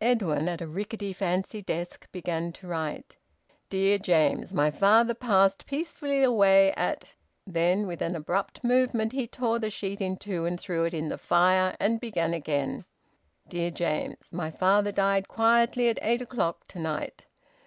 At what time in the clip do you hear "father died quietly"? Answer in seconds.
14.50-15.90